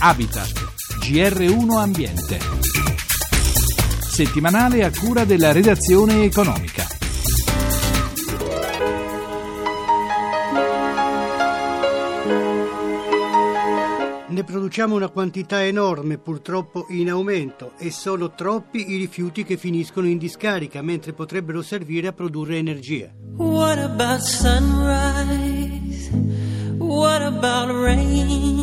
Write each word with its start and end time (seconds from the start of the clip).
Habitat, 0.00 0.52
GR1 1.00 1.70
Ambiente. 1.76 2.38
Settimanale 4.00 4.84
a 4.84 4.92
cura 4.92 5.24
della 5.24 5.50
redazione 5.50 6.22
economica. 6.22 6.86
Ne 14.28 14.44
produciamo 14.44 14.94
una 14.94 15.08
quantità 15.08 15.64
enorme, 15.64 16.18
purtroppo 16.18 16.86
in 16.90 17.10
aumento, 17.10 17.72
e 17.76 17.90
sono 17.90 18.34
troppi 18.34 18.92
i 18.92 18.96
rifiuti 18.96 19.42
che 19.42 19.56
finiscono 19.56 20.06
in 20.06 20.18
discarica, 20.18 20.80
mentre 20.80 21.12
potrebbero 21.12 21.60
servire 21.60 22.06
a 22.06 22.12
produrre 22.12 22.56
energia. 22.56 23.10
What 23.36 23.78
about 23.78 24.20
sunrise? 24.20 26.08
What 26.78 27.22
about 27.22 27.70
rain? 27.82 28.57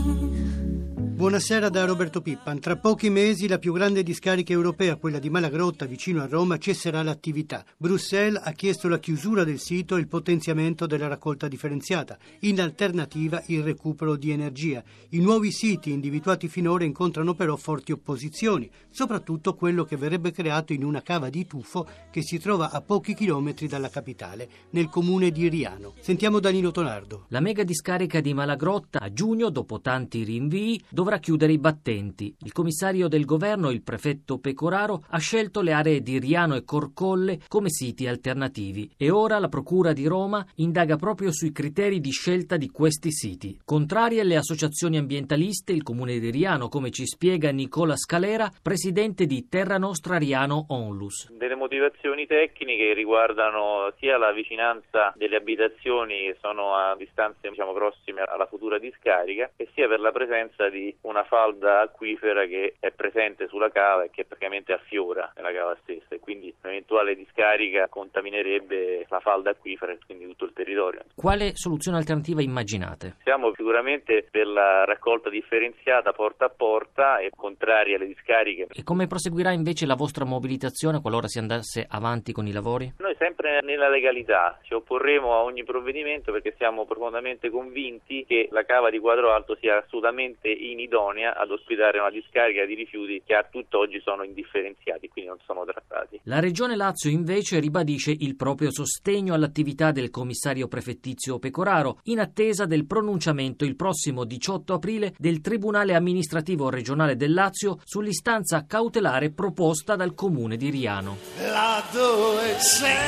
Buonasera 1.26 1.70
da 1.70 1.86
Roberto 1.86 2.22
Pippan. 2.22 2.60
Tra 2.60 2.78
pochi 2.78 3.10
mesi 3.10 3.48
la 3.48 3.58
più 3.58 3.74
grande 3.74 4.04
discarica 4.04 4.54
europea, 4.54 4.96
quella 4.96 5.18
di 5.18 5.32
Malagrotta 5.32 5.86
vicino 5.86 6.22
a 6.22 6.28
Roma, 6.28 6.60
cesserà 6.60 7.02
l'attività. 7.02 7.66
Bruxelles 7.78 8.40
ha 8.46 8.52
chiesto 8.52 8.88
la 8.88 9.00
chiusura 9.00 9.44
del 9.44 9.58
sito 9.58 9.96
e 9.96 10.02
il 10.02 10.08
potenziamento 10.08 10.86
della 10.86 11.08
raccolta 11.08 11.48
differenziata, 11.48 12.20
in 12.42 12.62
alternativa 12.62 13.42
il 13.48 13.64
recupero 13.64 14.18
di 14.18 14.30
energia. 14.30 14.84
I 15.10 15.20
nuovi 15.20 15.52
siti 15.52 15.90
individuati 15.90 16.48
finora 16.48 16.84
incontrano 16.84 17.34
però 17.34 17.56
forti 17.56 17.92
opposizioni, 17.92 18.70
soprattutto 18.92 19.56
quello 19.56 19.84
che 19.84 19.98
verrebbe 19.98 20.30
creato 20.30 20.73
in 20.73 20.84
una 20.84 21.02
cava 21.02 21.32
di 21.32 21.48
tufo 21.48 21.88
che 22.12 22.22
si 22.22 22.38
trova 22.38 22.70
a 22.70 22.82
pochi 22.82 23.16
chilometri 23.16 23.68
dalla 23.68 23.90
capitale, 23.90 24.48
nel 24.70 24.90
comune 24.90 25.32
di 25.32 25.50
Riano. 25.50 25.96
Sentiamo 26.02 26.40
Danilo 26.40 26.70
Tonardo. 26.70 27.26
La 27.30 27.40
mega 27.40 27.64
discarica 27.64 28.22
di 28.22 28.36
Malagrotta 28.36 29.00
a 29.00 29.12
giugno, 29.12 29.50
dopo 29.50 29.82
tanti 29.82 30.23
rinvii, 30.23 30.84
dovrà 30.88 31.14
chiudere 31.19 31.53
i 31.53 31.58
battenti. 31.58 32.35
Il 32.44 32.52
commissario 32.52 33.08
del 33.08 33.25
governo, 33.25 33.71
il 33.71 33.81
prefetto 33.81 34.39
Pecoraro, 34.39 35.03
ha 35.09 35.17
scelto 35.17 35.61
le 35.61 35.73
aree 35.73 36.02
di 36.02 36.19
Riano 36.19 36.55
e 36.55 36.63
Corcolle 36.63 37.39
come 37.47 37.69
siti 37.69 38.08
alternativi 38.08 38.91
e 38.97 39.09
ora 39.09 39.39
la 39.39 39.49
Procura 39.49 39.93
di 39.93 40.05
Roma 40.05 40.45
indaga 40.55 40.95
proprio 40.95 41.31
sui 41.31 41.52
criteri 41.52 41.99
di 41.99 42.11
scelta 42.11 42.58
di 42.58 42.69
questi 42.69 43.11
siti. 43.11 43.59
Contrarie 43.63 44.23
le 44.23 44.36
associazioni 44.36 44.97
ambientaliste, 44.97 45.71
il 45.71 45.83
comune 45.83 46.19
di 46.19 46.30
Riano, 46.30 46.69
come 46.69 46.91
ci 46.91 47.05
spiega 47.05 47.52
Nicola 47.52 47.95
Scalera, 47.95 48.52
presidente 48.61 49.25
di 49.25 49.47
Terra 49.47 49.77
Nostra 49.77 50.17
Riano 50.17 50.66
Onlus. 50.69 51.31
Delle 51.38 51.55
motivazioni 51.66 52.27
tecniche 52.27 52.94
riguardano 52.94 53.91
sia 53.97 54.17
la 54.17 54.31
vicinanza 54.31 55.11
delle 55.16 55.38
abitazioni 55.38 56.27
che 56.27 56.38
sono 56.39 56.75
a 56.75 56.95
distanze 56.95 57.49
diciamo, 57.49 57.73
prossime 57.73 58.21
alla 58.21 58.45
futura 58.45 58.77
discarica 58.77 59.49
e 59.55 59.67
sia 59.73 59.88
per 59.88 59.99
la 59.99 60.11
presenza 60.11 60.69
di 60.69 60.95
una 61.02 61.23
falda 61.23 61.81
acquifera 61.81 62.45
che 62.45 62.75
è 62.80 62.91
presente 62.91 63.47
sulla 63.47 63.69
cava 63.69 64.03
e 64.03 64.09
che 64.11 64.25
praticamente 64.25 64.73
affiora 64.73 65.31
nella 65.36 65.52
cava 65.52 65.75
stessa 65.81 66.13
e 66.13 66.19
quindi 66.19 66.53
un'eventuale 66.61 67.16
discarica 67.16 67.88
contaminerebbe 67.88 69.05
la 69.09 69.19
falda 69.19 69.49
acquifera 69.49 69.91
e 69.91 69.97
quindi 70.05 70.27
tutto 70.27 70.45
il 70.45 70.53
territorio. 70.53 71.02
Quale 71.16 71.55
soluzione 71.55 71.97
alternativa 71.97 72.41
immaginate? 72.41 73.16
Siamo 73.23 73.52
sicuramente 73.55 74.27
per 74.30 74.45
la 74.45 74.86
raccolta 74.86 75.30
differenziata 75.30 76.11
porta 76.11 76.45
a 76.45 76.49
porta 76.49 77.17
e 77.17 77.31
contrari 77.36 77.95
alle 77.95 78.05
discariche. 78.05 78.67
E 78.71 78.83
come 78.83 79.08
proseguirà 79.08 79.52
invece 79.52 79.88
la 79.88 79.95
vostra 79.95 80.25
mobilitazione 80.25 81.02
qualora 81.02 81.27
si 81.27 81.39
andasse 81.56 81.86
avanti 81.88 82.31
con 82.31 82.48
i 82.48 82.52
lavori? 82.52 82.94
Noi 82.98 83.14
sempre 83.17 83.61
nella 83.61 83.89
legalità 83.89 84.59
ci 84.63 84.73
opporremo 84.73 85.33
a 85.33 85.44
ogni 85.44 85.63
provvedimento 85.63 86.31
perché 86.31 86.53
siamo 86.58 86.85
profondamente 86.85 87.49
convinti 87.49 88.25
che 88.27 88.47
la 88.52 88.63
cava 88.63 88.89
di 88.89 88.99
Quadro 88.99 89.31
Alto 89.31 89.58
sia 89.59 89.77
assolutamente 89.77 90.49
inidonea 90.49 91.36
ad 91.36 91.52
ospitare 91.52 91.99
una 91.99 92.09
discarica 92.09 92.65
di 92.65 92.75
rifiuti 92.75 93.21
che 93.25 93.36
a 93.36 93.43
tutt'oggi 93.43 93.99
sono 94.02 94.23
indifferenziati, 94.23 95.09
quindi 95.09 95.30
non 95.30 95.39
sono 95.45 95.65
trattati. 95.65 96.20
La 96.23 96.39
Regione 96.39 96.75
Lazio 96.75 97.09
invece 97.09 97.59
ribadisce 97.59 98.11
il 98.11 98.36
proprio 98.36 98.71
sostegno 98.71 99.33
all'attività 99.33 99.92
del 99.92 100.09
commissario 100.09 100.67
prefettizio 100.67 101.39
Pecoraro 101.39 101.99
in 102.04 102.20
attesa 102.20 102.65
del 102.65 102.86
pronunciamento 102.86 103.65
il 103.65 103.75
prossimo 103.75 104.23
18 104.23 104.73
aprile 104.73 105.14
del 105.17 105.42
Tribunale 105.42 105.95
amministrativo 105.95 106.70
regionale 106.70 107.15
del 107.15 107.33
Lazio 107.33 107.80
sull'istanza 107.83 108.65
cautelare 108.67 109.31
proposta 109.31 109.95
dal 109.95 110.14
comune 110.14 110.55
di 110.58 110.70
Riano. 110.70 111.17
Là 111.37 111.83
dove 111.92 112.36
ora 112.36 113.05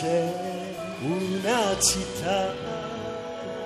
c'è 0.00 0.32
una 1.02 1.76
città. 1.80 2.79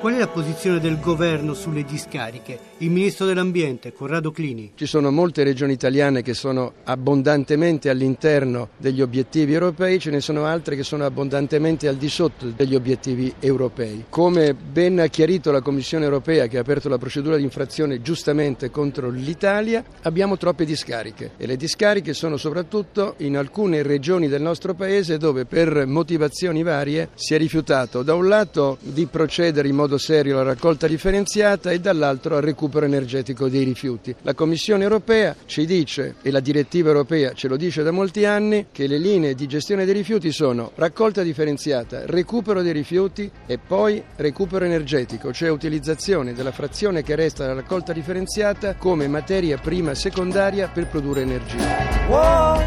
Qual 0.01 0.15
è 0.15 0.19
la 0.19 0.29
posizione 0.29 0.81
del 0.81 1.01
governo 1.01 1.55
sulle 1.55 1.83
discariche? 1.83 2.59
Il 2.79 2.91
ministro 2.91 3.25
dell'Ambiente, 3.25 3.95
Corrado 3.95 4.33
Clini. 4.33 4.73
Ci 4.75 4.85
sono 4.85 5.11
molte 5.11 5.45
regioni 5.45 5.73
italiane 5.73 6.21
che 6.21 6.35
sono 6.35 6.75
abbondantemente 6.85 7.89
all'interno 7.89 8.69
degli 8.77 9.01
obiettivi 9.01 9.55
europei, 9.55 9.99
ce 9.99 10.11
ne 10.11 10.21
sono 10.21 10.45
altre 10.45 10.77
che 10.77 10.83
sono 10.83 11.07
abbondantemente 11.07 11.89
al 11.89 11.97
di 11.97 12.11
sotto 12.11 12.49
degli 12.55 12.75
obiettivi 12.75 13.33
europei. 13.41 14.05
Come 14.11 14.53
ben 14.55 14.99
ha 14.99 15.07
chiarito 15.07 15.51
la 15.51 15.63
Commissione 15.63 16.05
europea 16.05 16.49
che 16.49 16.59
ha 16.59 16.61
aperto 16.61 16.91
la 16.91 16.99
procedura 16.99 17.37
di 17.37 17.43
infrazione 17.43 18.03
giustamente 18.03 18.71
contro 18.71 19.09
l'Italia, 19.09 19.83
abbiamo 20.03 20.37
troppe 20.37 20.67
discariche 20.67 21.31
e 21.39 21.47
le 21.47 21.57
discariche 21.57 22.13
sono 22.13 22.37
soprattutto 22.37 23.15
in 23.19 23.39
alcune 23.39 23.83
regioni 23.83 24.29
del 24.29 24.43
nostro 24.43 24.75
paese 24.75 25.17
dove 25.17 25.47
per 25.47 25.87
motivazioni 25.87 26.63
varie 26.63 27.09
si 27.15 27.35
è 27.35 27.39
rifiutato 27.39 28.03
da 28.03 28.15
un 28.15 28.29
lato 28.29 28.77
di 28.81 29.07
procedere 29.07 29.69
in 29.69 29.75
modo 29.75 29.94
serio 29.99 30.35
alla 30.35 30.51
raccolta 30.51 30.87
differenziata 30.87 31.71
e 31.71 31.81
dall'altro 31.81 32.37
al 32.37 32.43
recupero 32.43 32.87
energetico 32.87 33.49
dei 33.49 33.65
rifiuti. 33.65 34.15
La 34.23 34.35
Commissione 34.35 34.83
europea 34.83 35.35
ci 35.47 35.67
dice, 35.67 36.17
e 36.23 36.31
la 36.31 36.41
direttiva 36.41 36.89
europea 36.89 37.33
ce 37.33 37.49
lo 37.49 37.57
dice 37.57 37.83
da 37.83 37.91
molti 37.91 38.25
anni, 38.25 38.67
che 38.73 38.87
le 38.87 38.99
linee 38.99 39.35
di 39.35 39.47
gestione 39.47 39.85
dei 39.85 39.95
rifiuti 39.95 40.33
sono 40.33 40.73
raccolta 40.75 41.23
differenziata, 41.23 42.03
recupero 42.07 42.63
dei 42.63 42.73
rifiuti 42.73 43.31
e 43.47 43.59
poi 43.59 44.03
recupero 44.17 44.65
energetico, 44.65 45.33
cioè 45.33 45.51
utilizzazione 45.51 46.33
della 46.33 46.53
frazione 46.53 47.03
che 47.03 47.15
resta 47.15 47.47
dalla 47.47 47.61
raccolta 47.61 47.93
differenziata 47.93 48.75
come 48.75 49.09
materia 49.09 49.59
prima 49.59 49.95
secondaria 49.95 50.69
per 50.69 50.87
produrre 50.87 51.23
energia. 51.23 52.07
Whoa, 52.09 52.63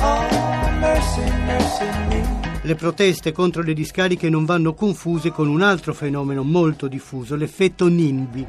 oh, 0.00 0.78
mercy, 0.80 1.30
mercy 1.46 1.84
me. 2.08 2.37
Le 2.68 2.74
proteste 2.74 3.32
contro 3.32 3.62
le 3.62 3.72
discariche 3.72 4.28
non 4.28 4.44
vanno 4.44 4.74
confuse 4.74 5.30
con 5.30 5.48
un 5.48 5.62
altro 5.62 5.94
fenomeno 5.94 6.42
molto 6.42 6.86
diffuso, 6.86 7.34
l'effetto 7.34 7.88
NIMBY. 7.88 8.44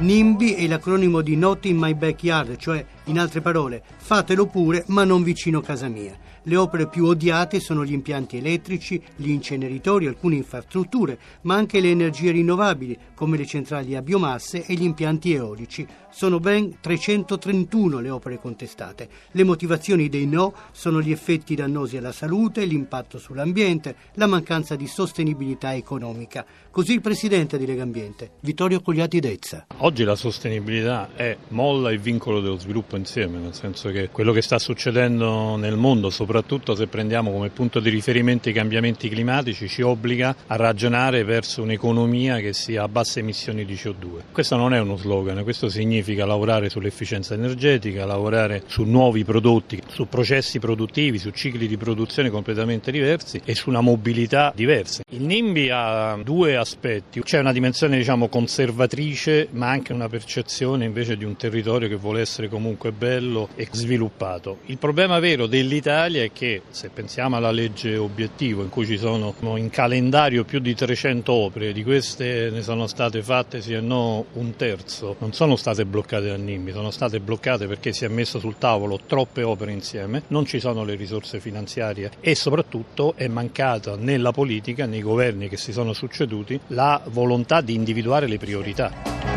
NIMBY 0.00 0.52
è 0.56 0.66
l'acronimo 0.66 1.22
di 1.22 1.36
Not 1.36 1.64
in 1.64 1.78
my 1.78 1.94
backyard, 1.94 2.58
cioè, 2.58 2.84
in 3.04 3.18
altre 3.18 3.40
parole, 3.40 3.82
fatelo 3.96 4.44
pure, 4.44 4.84
ma 4.88 5.04
non 5.04 5.22
vicino 5.22 5.60
a 5.60 5.62
casa 5.62 5.88
mia. 5.88 6.14
Le 6.44 6.56
opere 6.56 6.88
più 6.88 7.04
odiate 7.04 7.60
sono 7.60 7.84
gli 7.84 7.92
impianti 7.92 8.38
elettrici, 8.38 9.00
gli 9.16 9.28
inceneritori, 9.28 10.06
alcune 10.06 10.36
infrastrutture, 10.36 11.18
ma 11.42 11.54
anche 11.54 11.80
le 11.80 11.90
energie 11.90 12.30
rinnovabili, 12.30 12.96
come 13.14 13.36
le 13.36 13.44
centrali 13.44 13.94
a 13.94 14.00
biomasse 14.00 14.64
e 14.64 14.72
gli 14.72 14.84
impianti 14.84 15.34
eolici. 15.34 15.86
Sono 16.10 16.40
ben 16.40 16.78
331 16.80 18.00
le 18.00 18.10
opere 18.10 18.38
contestate. 18.38 19.08
Le 19.32 19.44
motivazioni 19.44 20.08
dei 20.08 20.26
no 20.26 20.54
sono 20.72 21.02
gli 21.02 21.12
effetti 21.12 21.54
dannosi 21.54 21.98
alla 21.98 22.10
salute, 22.10 22.64
l'impatto 22.64 23.18
sull'ambiente, 23.18 23.94
la 24.14 24.26
mancanza 24.26 24.76
di 24.76 24.86
sostenibilità 24.86 25.74
economica. 25.74 26.44
Così 26.70 26.94
il 26.94 27.00
presidente 27.00 27.58
di 27.58 27.66
Legambiente, 27.66 28.30
Vittorio 28.40 28.80
Cogliati 28.80 29.20
Dezza. 29.20 29.66
Oggi 29.78 30.04
la 30.04 30.16
sostenibilità 30.16 31.10
è 31.14 31.36
molla 31.48 31.90
e 31.90 31.98
vincolo 31.98 32.40
dello 32.40 32.58
sviluppo 32.58 32.96
insieme, 32.96 33.38
nel 33.38 33.54
senso 33.54 33.90
che 33.90 34.08
quello 34.08 34.32
che 34.32 34.42
sta 34.42 34.58
succedendo 34.58 35.56
nel 35.56 35.76
mondo, 35.76 36.08
soprattutto 36.10 36.28
se 36.74 36.86
prendiamo 36.86 37.30
come 37.30 37.50
punto 37.50 37.80
di 37.80 37.90
riferimento 37.90 38.48
i 38.48 38.52
cambiamenti 38.52 39.08
climatici, 39.08 39.68
ci 39.68 39.82
obbliga 39.82 40.34
a 40.46 40.56
ragionare 40.56 41.24
verso 41.24 41.62
un'economia 41.62 42.38
che 42.38 42.52
sia 42.52 42.82
a 42.82 42.88
basse 42.88 43.20
emissioni 43.20 43.64
di 43.64 43.74
CO2. 43.74 44.22
Questo 44.32 44.56
non 44.56 44.74
è 44.74 44.80
uno 44.80 44.96
slogan, 44.96 45.42
questo 45.42 45.68
significa 45.68 46.26
lavorare 46.26 46.68
sull'efficienza 46.68 47.34
energetica, 47.34 48.04
lavorare 48.04 48.62
su 48.66 48.84
nuovi 48.84 49.24
prodotti, 49.24 49.80
su 49.88 50.08
processi 50.08 50.58
produttivi, 50.58 51.18
su 51.18 51.30
cicli 51.30 51.66
di 51.66 51.76
produzione 51.76 52.30
completamente 52.30 52.90
diversi 52.90 53.40
e 53.44 53.54
su 53.54 53.68
una 53.68 53.80
mobilità 53.80 54.52
diversa. 54.54 55.02
Il 55.10 55.22
NIMBY 55.22 55.68
ha 55.70 56.18
due 56.22 56.56
aspetti, 56.56 57.20
c'è 57.22 57.38
una 57.38 57.52
dimensione 57.52 57.96
diciamo 57.96 58.28
conservatrice 58.28 59.48
ma 59.52 59.68
anche 59.68 59.92
una 59.92 60.08
percezione 60.08 60.84
invece 60.84 61.16
di 61.16 61.24
un 61.24 61.36
territorio 61.36 61.88
che 61.88 61.96
vuole 61.96 62.20
essere 62.20 62.48
comunque 62.48 62.92
bello 62.92 63.48
e 63.54 63.68
sviluppato. 63.70 64.58
Il 64.66 64.78
problema 64.78 65.18
vero 65.18 65.46
dell'Italia 65.46 66.19
è 66.22 66.32
che 66.32 66.62
se 66.70 66.88
pensiamo 66.88 67.36
alla 67.36 67.50
legge 67.50 67.96
obiettivo 67.96 68.62
in 68.62 68.68
cui 68.68 68.86
ci 68.86 68.98
sono 68.98 69.34
in 69.56 69.70
calendario 69.70 70.44
più 70.44 70.58
di 70.58 70.74
300 70.74 71.32
opere, 71.32 71.72
di 71.72 71.82
queste 71.82 72.50
ne 72.50 72.62
sono 72.62 72.86
state 72.86 73.22
fatte 73.22 73.60
sì 73.60 73.72
e 73.72 73.80
no 73.80 74.24
un 74.34 74.56
terzo, 74.56 75.16
non 75.18 75.32
sono 75.32 75.56
state 75.56 75.84
bloccate 75.84 76.28
da 76.28 76.36
NIMBY, 76.36 76.72
sono 76.72 76.90
state 76.90 77.20
bloccate 77.20 77.66
perché 77.66 77.92
si 77.92 78.04
è 78.04 78.08
messo 78.08 78.38
sul 78.38 78.56
tavolo 78.58 79.00
troppe 79.06 79.42
opere 79.42 79.72
insieme, 79.72 80.22
non 80.28 80.44
ci 80.44 80.60
sono 80.60 80.84
le 80.84 80.94
risorse 80.94 81.40
finanziarie 81.40 82.10
e 82.20 82.34
soprattutto 82.34 83.14
è 83.16 83.28
mancata 83.28 83.96
nella 83.96 84.32
politica, 84.32 84.86
nei 84.86 85.02
governi 85.02 85.48
che 85.48 85.56
si 85.56 85.72
sono 85.72 85.92
succeduti, 85.92 86.58
la 86.68 87.00
volontà 87.06 87.60
di 87.60 87.74
individuare 87.74 88.26
le 88.26 88.38
priorità. 88.38 89.29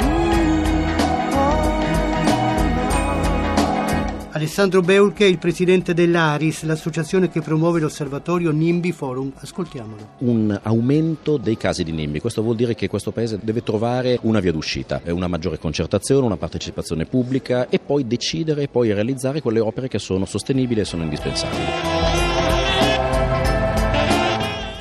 Alessandro 4.43 4.81
Beulche 4.81 5.23
è 5.25 5.29
il 5.29 5.37
presidente 5.37 5.93
dell'ARIS, 5.93 6.63
l'associazione 6.63 7.29
che 7.29 7.39
promuove 7.39 7.79
l'osservatorio 7.79 8.51
NIMBY 8.51 8.91
Forum. 8.91 9.31
Ascoltiamolo. 9.35 10.09
Un 10.17 10.59
aumento 10.63 11.37
dei 11.37 11.55
casi 11.55 11.85
di 11.85 11.93
NIMBY, 11.93 12.19
questo 12.19 12.41
vuol 12.41 12.57
dire 12.57 12.75
che 12.75 12.89
questo 12.89 13.11
paese 13.11 13.39
deve 13.41 13.63
trovare 13.63 14.19
una 14.23 14.41
via 14.41 14.51
d'uscita, 14.51 15.01
una 15.05 15.27
maggiore 15.27 15.57
concertazione, 15.57 16.25
una 16.25 16.35
partecipazione 16.35 17.05
pubblica 17.05 17.69
e 17.69 17.79
poi 17.79 18.05
decidere 18.05 18.63
e 18.63 18.67
poi 18.67 18.91
realizzare 18.91 19.41
quelle 19.41 19.61
opere 19.61 19.87
che 19.87 19.97
sono 19.97 20.25
sostenibili 20.25 20.81
e 20.81 20.85
sono 20.85 21.03
indispensabili. 21.03 22.22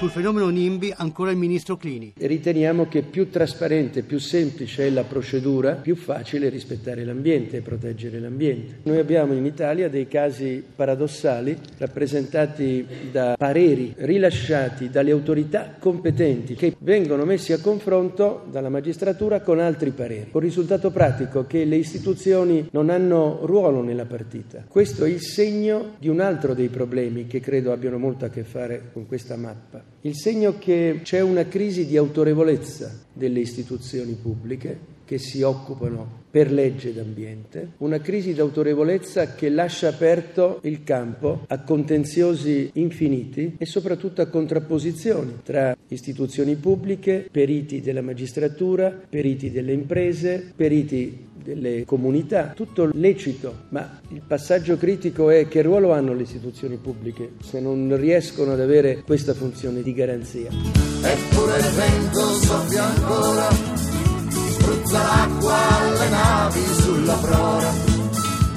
Sul 0.02 0.10
fenomeno 0.10 0.48
NIMBY 0.48 0.94
ancora 0.96 1.30
il 1.30 1.36
ministro 1.36 1.76
Clini. 1.76 2.14
Riteniamo 2.16 2.88
che 2.88 3.02
più 3.02 3.30
trasparente, 3.30 4.02
più 4.02 4.18
semplice 4.18 4.88
è 4.88 4.90
la 4.90 5.04
procedura, 5.04 5.74
più 5.74 5.94
facile 5.94 6.48
rispettare 6.48 7.04
l'ambiente 7.04 7.58
e 7.58 7.60
proteggere 7.60 8.18
l'ambiente. 8.18 8.78
Noi 8.82 8.98
abbiamo 8.98 9.32
in 9.32 9.46
Italia 9.46 9.88
dei 9.88 10.08
casi 10.08 10.60
paradossali 10.74 11.56
rappresentati 11.78 12.84
da 13.12 13.36
pareri 13.38 13.94
rilasciati 13.98 14.90
dalle 14.90 15.12
autorità 15.12 15.76
competenti 15.78 16.56
che 16.56 16.74
vengono 16.80 17.24
messi 17.24 17.52
a 17.52 17.60
confronto 17.60 18.44
dalla 18.50 18.70
magistratura 18.70 19.40
con 19.40 19.60
altri 19.60 19.90
pareri, 19.90 20.30
con 20.32 20.40
risultato 20.40 20.90
pratico 20.90 21.46
che 21.46 21.64
le 21.64 21.76
istituzioni 21.76 22.66
non 22.72 22.90
hanno 22.90 23.38
ruolo 23.44 23.82
nella 23.82 24.06
partita. 24.06 24.64
Questo 24.66 25.04
è 25.04 25.08
il 25.08 25.20
segno 25.20 25.94
di 26.00 26.08
un 26.08 26.18
altro 26.18 26.54
dei 26.54 26.70
problemi 26.70 27.28
che 27.28 27.38
credo 27.38 27.70
abbiano 27.70 27.98
molto 27.98 28.24
a 28.24 28.30
che 28.30 28.42
fare 28.42 28.90
con 28.92 29.06
questa 29.06 29.36
mappa 29.36 29.91
il 30.02 30.16
segno 30.16 30.58
che 30.58 31.00
c'è 31.02 31.20
una 31.20 31.46
crisi 31.46 31.86
di 31.86 31.96
autorevolezza 31.96 33.04
delle 33.12 33.38
istituzioni 33.38 34.14
pubbliche 34.20 34.90
che 35.04 35.18
si 35.18 35.42
occupano 35.42 36.20
per 36.30 36.50
legge 36.50 36.94
d'ambiente, 36.94 37.72
una 37.78 38.00
crisi 38.00 38.32
di 38.32 38.40
autorevolezza 38.40 39.34
che 39.34 39.50
lascia 39.50 39.88
aperto 39.88 40.60
il 40.62 40.82
campo 40.82 41.44
a 41.48 41.60
contenziosi 41.60 42.70
infiniti 42.74 43.56
e 43.58 43.66
soprattutto 43.66 44.22
a 44.22 44.26
contrapposizioni 44.26 45.40
tra 45.44 45.76
istituzioni 45.88 46.56
pubbliche, 46.56 47.28
periti 47.30 47.82
della 47.82 48.00
magistratura, 48.00 48.90
periti 48.90 49.50
delle 49.50 49.72
imprese, 49.72 50.52
periti 50.56 51.26
delle 51.42 51.84
comunità, 51.84 52.52
tutto 52.54 52.88
lecito, 52.92 53.64
ma 53.70 54.00
il 54.08 54.22
passaggio 54.26 54.76
critico 54.76 55.30
è 55.30 55.48
che 55.48 55.62
ruolo 55.62 55.92
hanno 55.92 56.14
le 56.14 56.22
istituzioni 56.22 56.76
pubbliche 56.76 57.32
se 57.42 57.60
non 57.60 57.96
riescono 57.98 58.52
ad 58.52 58.60
avere 58.60 59.02
questa 59.04 59.34
funzione 59.34 59.82
di 59.82 59.92
garanzia. 59.92 60.50
Eppure 60.50 61.58
il 61.58 61.70
vento 61.74 62.20
soffia 62.20 62.84
ancora, 62.84 63.50
spruzza 63.50 64.98
l'acqua 64.98 65.78
alle 65.78 66.08
navi 66.08 66.60
sulla 66.60 67.14
prora. 67.14 68.00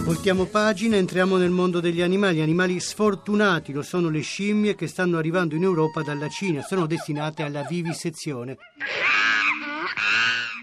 Voltiamo 0.06 0.46
pagina, 0.46 0.98
entriamo 0.98 1.36
nel 1.36 1.50
mondo 1.50 1.80
degli 1.80 2.02
animali. 2.02 2.42
Animali 2.42 2.80
sfortunati 2.80 3.74
lo 3.74 3.82
sono 3.82 4.10
le 4.10 4.22
scimmie 4.22 4.76
che 4.76 4.86
stanno 4.86 5.18
arrivando 5.18 5.56
in 5.56 5.64
Europa 5.64 6.04
dalla 6.04 6.30
Cina, 6.30 6.62
sono 6.62 6.86
destinate 6.86 7.42
alla 7.42 7.66
vivisezione. 7.68 8.56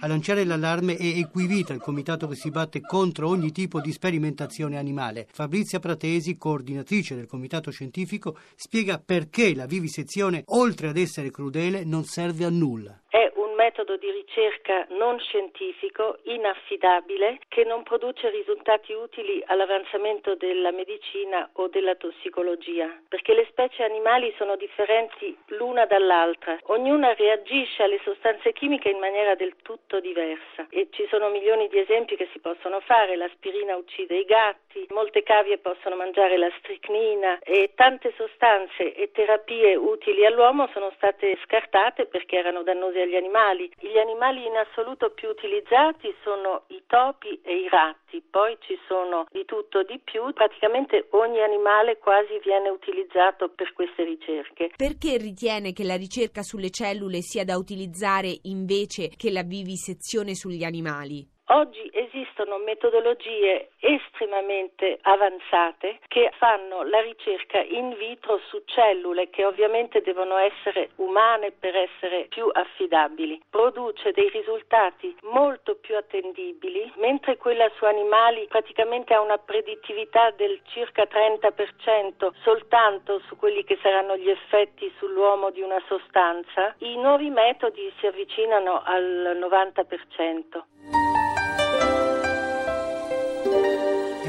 A 0.05 0.09
lanciare 0.09 0.43
l'allarme 0.43 0.97
è 0.97 1.05
Equivita, 1.05 1.73
il 1.73 1.81
comitato 1.81 2.27
che 2.27 2.35
si 2.35 2.51
batte 2.51 2.81
contro 2.81 3.29
ogni 3.29 3.53
tipo 3.53 3.81
di 3.81 3.93
sperimentazione 3.93 4.77
animale. 4.77 5.29
Fabrizia 5.31 5.79
Pratesi, 5.79 6.37
coordinatrice 6.37 7.15
del 7.15 7.29
comitato 7.29 7.71
scientifico, 7.71 8.37
spiega 8.57 8.99
perché 8.99 9.55
la 9.55 9.67
vivisezione, 9.67 10.43
oltre 10.47 10.89
ad 10.89 10.97
essere 10.97 11.31
crudele, 11.31 11.85
non 11.85 12.03
serve 12.03 12.45
a 12.45 12.51
nulla. 12.51 13.01
È 13.09 13.32
metodo 13.63 13.97
di 13.97 14.11
ricerca 14.11 14.87
non 14.91 15.21
scientifico, 15.21 16.19
inaffidabile, 16.25 17.39
che 17.47 17.63
non 17.63 17.85
produce 17.85 18.29
risultati 18.31 18.93
utili 18.93 19.41
all'avanzamento 19.47 20.35
della 20.35 20.73
medicina 20.73 21.49
o 21.55 21.69
della 21.69 21.95
tossicologia, 21.95 22.91
perché 23.09 23.35
le 23.35 23.47
specie 23.51 23.85
animali 23.85 24.35
sono 24.37 24.57
differenti 24.57 25.37
l'una 25.59 25.87
dall'altra, 25.87 26.59
ognuna 26.75 27.15
reagisce 27.15 27.85
alle 27.85 28.01
sostanze 28.03 28.53
chimiche 28.53 28.91
in 28.91 28.99
maniera 28.99 29.37
del 29.37 29.55
tutto 29.63 30.01
diversa. 30.01 30.67
E 30.69 30.89
ci 30.91 31.07
sono 31.09 31.29
milioni 31.29 31.69
di 31.69 31.79
esempi 31.79 32.17
che 32.17 32.29
si 32.33 32.41
possono 32.41 32.81
fare, 32.81 33.15
l'aspirina 33.15 33.77
uccide 33.77 34.17
i 34.17 34.25
gatti, 34.25 34.87
molte 34.91 35.23
cavie 35.23 35.59
possono 35.59 35.95
mangiare 35.95 36.37
la 36.37 36.51
stricnina 36.59 37.39
e 37.39 37.71
tante 37.77 38.13
sostanze 38.17 38.93
e 38.95 39.13
terapie 39.13 39.77
utili 39.77 40.27
all'uomo 40.27 40.69
sono 40.73 40.91
state 40.97 41.39
scartate 41.45 42.07
perché 42.07 42.39
erano 42.39 42.65
dannose 42.65 43.03
agli 43.03 43.15
animali 43.15 43.51
animali. 43.53 43.71
Gli 43.79 43.99
animali 43.99 44.47
in 44.47 44.57
assoluto 44.57 45.11
più 45.11 45.29
utilizzati 45.29 46.15
sono 46.23 46.65
i 46.69 46.83
topi 46.87 47.41
e 47.43 47.57
i 47.57 47.69
ratti, 47.69 48.23
poi 48.29 48.57
ci 48.61 48.79
sono 48.89 49.27
di 49.31 49.45
tutto 49.45 49.83
di 49.83 50.01
più, 50.03 50.33
praticamente 50.33 51.09
ogni 51.11 51.41
animale 51.41 51.99
quasi 51.99 52.39
viene 52.43 52.71
utilizzato 52.71 53.51
per 53.51 53.73
queste 53.75 54.05
ricerche. 54.05 54.71
Perché 54.77 55.19
ritiene 55.19 55.73
che 55.73 55.85
la 55.85 55.97
ricerca 55.97 56.43
sulle 56.43 56.71
cellule 56.71 57.21
sia 57.21 57.45
da 57.45 57.57
utilizzare 57.57 58.39
invece 58.43 59.09
che 59.17 59.31
la 59.31 59.43
vivisezione 59.43 60.35
sugli 60.35 60.65
animali? 60.65 61.32
Oggi 61.53 61.91
esistono 61.93 62.57
metodologie 62.57 63.73
estremamente 63.79 64.99
avanzate 65.03 65.99
che 66.09 66.33
fanno 66.39 66.83
la 66.83 67.03
ricerca 67.03 67.61
in 67.61 67.95
vitro 67.99 68.41
su 68.49 68.63
cellule 68.65 69.29
che 69.29 69.45
ovviamente 69.45 70.01
devono 70.01 70.39
essere 70.39 70.93
umane 70.97 71.53
per 71.53 71.77
essere 71.77 72.25
più 72.31 72.49
affidabili. 72.51 73.39
Produce 73.51 74.13
dei 74.13 74.31
risultati 74.31 75.15
molto 75.25 75.77
più 75.77 75.95
attendibili, 75.95 76.91
mentre 76.97 77.37
quella 77.37 77.71
su 77.77 77.85
animali 77.85 78.47
praticamente 78.49 79.13
ha 79.13 79.21
una 79.21 79.37
predittività 79.37 80.31
del 80.31 80.59
circa 80.69 81.03
30% 81.03 82.33
soltanto 82.43 83.21
su 83.27 83.37
quelli 83.37 83.63
che 83.65 83.79
saranno 83.83 84.17
gli 84.17 84.31
effetti 84.31 84.91
sull'uomo 84.97 85.51
di 85.51 85.61
una 85.61 85.83
sostanza. 85.87 86.75
I 86.79 86.97
nuovi 86.97 87.29
metodi 87.29 87.93
si 87.99 88.07
avvicinano 88.07 88.81
al 88.83 89.37
90%. 89.39 91.22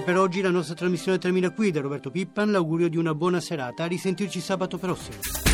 Per 0.04 0.18
oggi 0.18 0.42
la 0.42 0.50
nostra 0.50 0.76
trasmissione 0.76 1.18
termina 1.18 1.52
qui. 1.52 1.72
Da 1.72 1.82
Roberto 1.82 2.12
Pippan 2.12 2.52
l'augurio 2.52 2.90
di 2.90 2.98
una 2.98 3.16
buona 3.16 3.40
serata. 3.40 3.84
A 3.84 3.88
risentirci 3.88 4.40
sabato 4.40 4.78
prossimo. 4.78 5.53